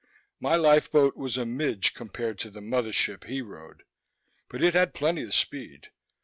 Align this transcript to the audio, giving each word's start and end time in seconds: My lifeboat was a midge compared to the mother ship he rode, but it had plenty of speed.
My 0.39 0.55
lifeboat 0.55 1.15
was 1.15 1.37
a 1.37 1.45
midge 1.45 1.93
compared 1.93 2.39
to 2.39 2.49
the 2.49 2.59
mother 2.59 2.91
ship 2.91 3.25
he 3.25 3.39
rode, 3.43 3.83
but 4.49 4.63
it 4.63 4.73
had 4.73 4.95
plenty 4.95 5.21
of 5.21 5.35
speed. 5.35 5.91